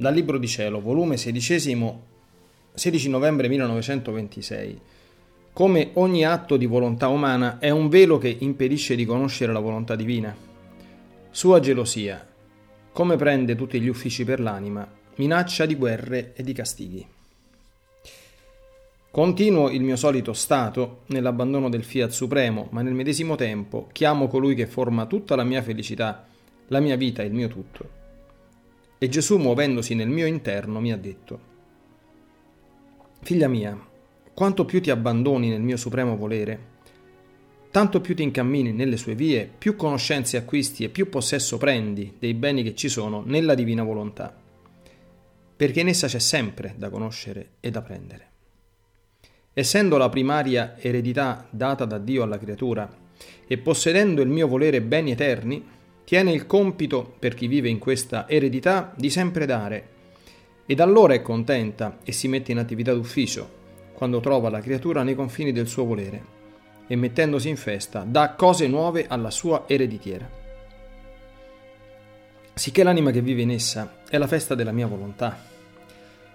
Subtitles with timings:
[0.00, 1.58] Dal Libro di Cielo, volume 16,
[2.72, 4.80] 16 novembre 1926.
[5.52, 9.96] Come ogni atto di volontà umana è un velo che impedisce di conoscere la volontà
[9.96, 10.32] divina.
[11.30, 12.24] Sua gelosia,
[12.92, 17.04] come prende tutti gli uffici per l'anima, minaccia di guerre e di castighi.
[19.10, 24.54] Continuo il mio solito stato nell'abbandono del fiat supremo, ma nel medesimo tempo chiamo colui
[24.54, 26.24] che forma tutta la mia felicità,
[26.68, 27.97] la mia vita il mio tutto.
[28.98, 31.46] E Gesù, muovendosi nel mio interno, mi ha detto,
[33.20, 33.78] Figlia mia,
[34.32, 36.76] quanto più ti abbandoni nel mio supremo volere,
[37.70, 42.34] tanto più ti incammini nelle sue vie, più conoscenze acquisti e più possesso prendi dei
[42.34, 44.34] beni che ci sono nella divina volontà,
[45.56, 48.26] perché in essa c'è sempre da conoscere e da prendere.
[49.52, 52.88] Essendo la primaria eredità data da Dio alla creatura
[53.46, 55.64] e possedendo il mio volere beni eterni,
[56.08, 59.88] tiene il compito per chi vive in questa eredità di sempre dare,
[60.64, 63.46] ed allora è contenta e si mette in attività d'ufficio,
[63.92, 66.24] quando trova la creatura nei confini del suo volere,
[66.86, 70.26] e mettendosi in festa dà cose nuove alla sua ereditiera.
[72.54, 75.38] Sicché l'anima che vive in essa è la festa della mia volontà,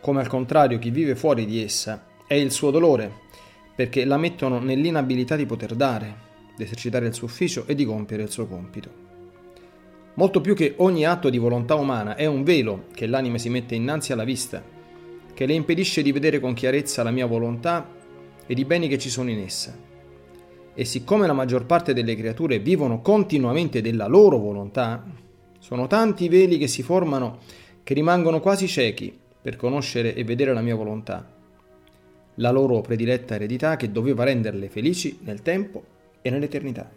[0.00, 3.12] come al contrario chi vive fuori di essa è il suo dolore,
[3.74, 6.14] perché la mettono nell'inabilità di poter dare,
[6.56, 9.05] di esercitare il suo ufficio e di compiere il suo compito.
[10.16, 13.74] Molto più che ogni atto di volontà umana è un velo che l'anima si mette
[13.74, 14.62] innanzi alla vista,
[15.32, 17.88] che le impedisce di vedere con chiarezza la mia volontà
[18.46, 19.76] ed i beni che ci sono in essa.
[20.74, 25.04] E siccome la maggior parte delle creature vivono continuamente della loro volontà,
[25.58, 27.38] sono tanti i veli che si formano
[27.82, 31.34] che rimangono quasi ciechi per conoscere e vedere la mia volontà
[32.36, 35.84] la loro prediletta eredità che doveva renderle felici nel tempo
[36.22, 36.90] e nell'eternità.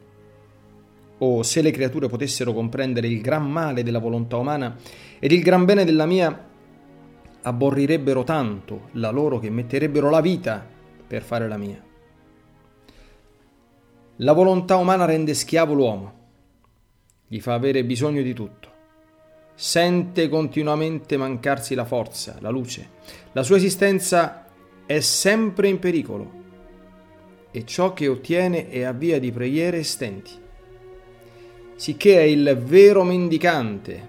[1.19, 4.75] O se le creature potessero comprendere il gran male della volontà umana
[5.19, 6.47] ed il gran bene della mia,
[7.41, 10.65] aborrirebbero tanto la loro che metterebbero la vita
[11.07, 11.83] per fare la mia.
[14.17, 16.13] La volontà umana rende schiavo l'uomo,
[17.27, 18.67] gli fa avere bisogno di tutto.
[19.55, 22.89] Sente continuamente mancarsi la forza, la luce.
[23.33, 24.45] La sua esistenza
[24.85, 26.31] è sempre in pericolo
[27.51, 30.31] e ciò che ottiene è a via di preghiere e stenti.
[31.79, 34.07] Sicché è il vero mendicante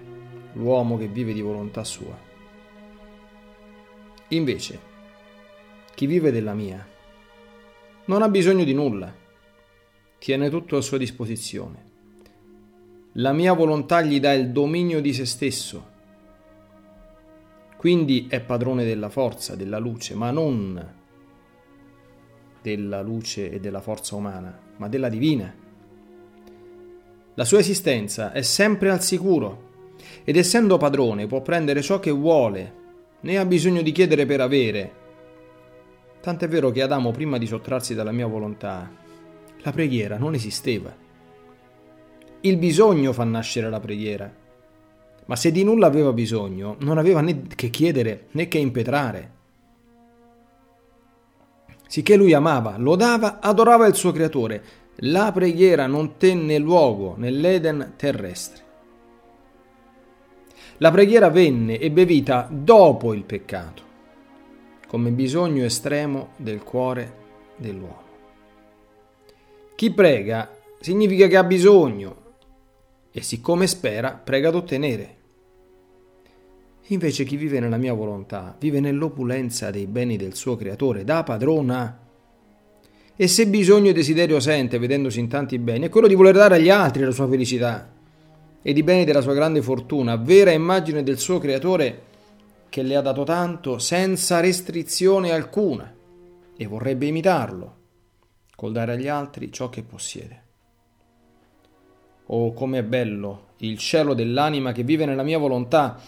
[0.55, 2.19] l'uomo che vive di volontà sua.
[4.27, 4.79] Invece,
[5.95, 6.85] chi vive della mia
[8.07, 9.15] non ha bisogno di nulla,
[10.19, 11.89] tiene tutto a sua disposizione.
[13.13, 15.87] La mia volontà gli dà il dominio di se stesso
[17.77, 20.93] quindi è padrone della forza, della luce, ma non
[22.61, 25.70] della luce e della forza umana, ma della divina.
[27.35, 29.69] La sua esistenza è sempre al sicuro
[30.23, 32.73] ed essendo padrone può prendere ciò che vuole,
[33.21, 34.91] né ha bisogno di chiedere per avere.
[36.21, 38.89] Tant'è vero che Adamo, prima di sottrarsi dalla mia volontà,
[39.61, 40.93] la preghiera non esisteva.
[42.41, 44.39] Il bisogno fa nascere la preghiera
[45.31, 49.39] ma se di nulla aveva bisogno, non aveva né che chiedere né che impetrare.
[51.87, 54.61] Sicché lui amava, lodava, adorava il suo creatore.
[54.95, 58.63] La preghiera non tenne luogo nell'Eden terrestre.
[60.77, 63.83] La preghiera venne ebbe vita dopo il peccato,
[64.87, 67.13] come bisogno estremo del cuore
[67.57, 68.09] dell'uomo.
[69.75, 72.15] Chi prega significa che ha bisogno
[73.11, 75.17] e siccome spera, prega ad ottenere.
[76.87, 82.00] Invece chi vive nella mia volontà vive nell'opulenza dei beni del suo creatore, da padrona.
[83.21, 86.55] E se bisogno e desiderio sente vedendosi in tanti beni, è quello di voler dare
[86.55, 87.87] agli altri la sua felicità
[88.63, 92.01] ed i beni della sua grande fortuna, vera immagine del suo creatore
[92.67, 95.93] che le ha dato tanto senza restrizione alcuna
[96.57, 97.75] e vorrebbe imitarlo
[98.55, 100.43] col dare agli altri ciò che possiede.
[102.25, 106.01] Oh, com'è bello il cielo dell'anima che vive nella mia volontà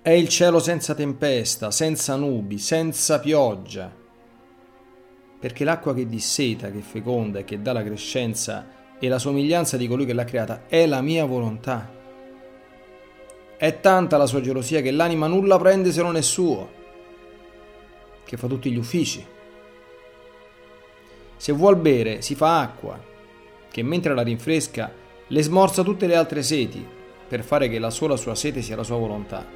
[0.00, 4.06] è il cielo senza tempesta, senza nubi, senza pioggia.
[5.38, 8.66] Perché l'acqua che disseta, che feconda e che dà la crescenza
[8.98, 11.90] e la somiglianza di colui che l'ha creata è la mia volontà.
[13.56, 16.70] È tanta la sua gelosia che l'anima nulla prende se non è suo,
[18.24, 19.24] che fa tutti gli uffici.
[21.36, 23.00] Se vuol bere, si fa acqua,
[23.70, 24.92] che mentre la rinfresca
[25.26, 26.84] le smorza tutte le altre seti,
[27.28, 29.46] per fare che la sola sua sete sia la sua volontà.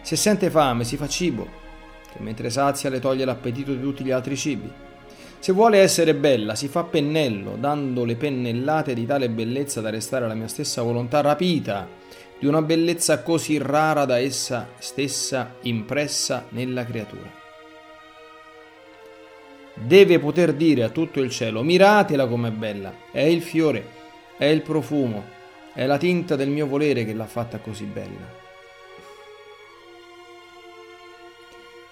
[0.00, 1.62] Se sente fame si fa cibo,
[2.14, 4.70] che mentre sazia le toglie l'appetito di tutti gli altri cibi.
[5.38, 10.24] Se vuole essere bella si fa pennello, dando le pennellate di tale bellezza da restare
[10.24, 11.86] alla mia stessa volontà rapita
[12.38, 17.30] di una bellezza così rara da essa stessa impressa nella creatura.
[19.74, 23.84] Deve poter dire a tutto il cielo, miratela com'è bella, è il fiore,
[24.38, 25.24] è il profumo,
[25.74, 28.43] è la tinta del mio volere che l'ha fatta così bella.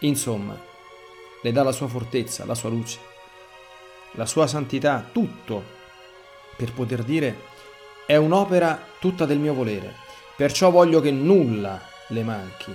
[0.03, 0.59] Insomma,
[1.43, 2.99] le dà la sua fortezza, la sua luce,
[4.13, 5.63] la sua santità, tutto,
[6.57, 7.51] per poter dire
[8.05, 9.95] è un'opera tutta del mio volere,
[10.37, 12.75] perciò voglio che nulla le manchi,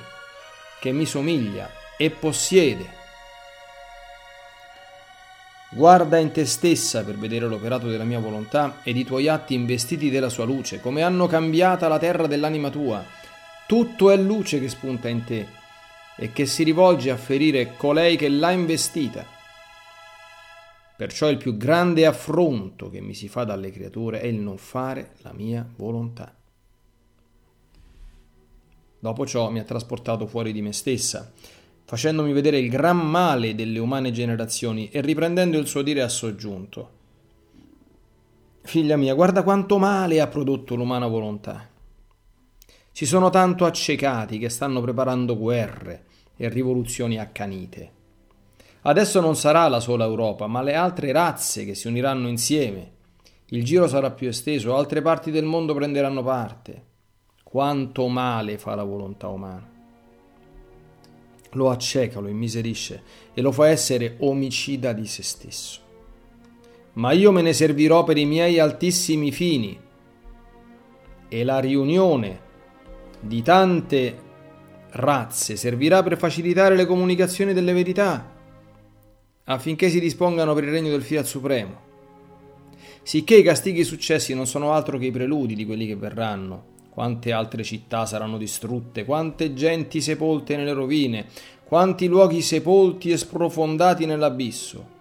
[0.79, 2.95] che mi somiglia e possiede.
[5.71, 10.09] Guarda in te stessa per vedere l'operato della mia volontà ed i tuoi atti investiti
[10.09, 13.03] della sua luce, come hanno cambiata la terra dell'anima tua.
[13.67, 15.65] Tutto è luce che spunta in te
[16.17, 19.25] e che si rivolge a ferire colei che l'ha investita.
[20.97, 25.11] Perciò il più grande affronto che mi si fa dalle creature è il non fare
[25.17, 26.33] la mia volontà.
[28.99, 31.31] Dopo ciò mi ha trasportato fuori di me stessa,
[31.85, 36.95] facendomi vedere il gran male delle umane generazioni e riprendendo il suo dire ha soggiunto.
[38.61, 41.69] Figlia mia, guarda quanto male ha prodotto l'umana volontà.
[42.91, 46.06] Si sono tanto accecati che stanno preparando guerre
[46.37, 47.91] e rivoluzioni accanite.
[48.83, 52.91] Adesso non sarà la sola Europa, ma le altre razze che si uniranno insieme.
[53.47, 56.85] Il giro sarà più esteso, altre parti del mondo prenderanno parte.
[57.43, 59.75] Quanto male fa la volontà umana.
[61.51, 63.01] Lo acceca, lo immiserisce
[63.33, 65.81] e lo fa essere omicida di se stesso.
[66.93, 69.79] Ma io me ne servirò per i miei altissimi fini.
[71.29, 72.39] E la riunione
[73.19, 74.25] di tante
[74.97, 78.33] razze servirà per facilitare le comunicazioni delle verità,
[79.45, 81.85] affinché si dispongano per il regno del Fiat Supremo.
[83.03, 86.75] Sicché i castighi successi non sono altro che i preludi di quelli che verranno.
[86.89, 91.27] Quante altre città saranno distrutte, quante genti sepolte nelle rovine,
[91.63, 94.95] quanti luoghi sepolti e sprofondati nell'abisso.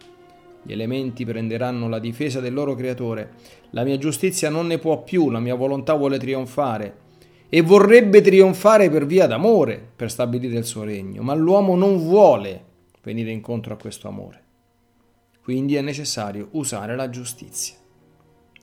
[0.63, 3.33] Gli elementi prenderanno la difesa del loro creatore.
[3.71, 7.05] La mia giustizia non ne può più, la mia volontà vuole trionfare
[7.49, 12.65] e vorrebbe trionfare per via d'amore per stabilire il suo regno, ma l'uomo non vuole
[13.03, 14.43] venire incontro a questo amore.
[15.43, 17.77] Quindi è necessario usare la giustizia.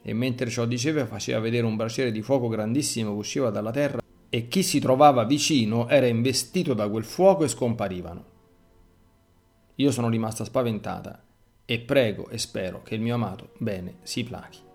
[0.01, 4.01] E mentre ciò diceva faceva vedere un braciere di fuoco grandissimo che usciva dalla terra
[4.29, 8.25] e chi si trovava vicino era investito da quel fuoco e scomparivano.
[9.75, 11.23] Io sono rimasta spaventata
[11.65, 14.71] e prego e spero che il mio amato bene si plachi.